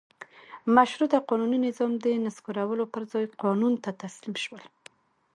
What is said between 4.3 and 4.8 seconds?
شول.